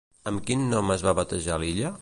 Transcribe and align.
Amb 0.31 0.41
quin 0.47 0.65
nom 0.73 0.91
es 0.97 1.05
va 1.09 1.15
batejar 1.21 1.63
l'illa? 1.65 1.89